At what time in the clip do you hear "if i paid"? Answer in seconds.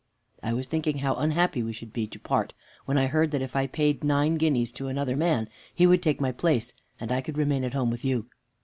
3.43-4.03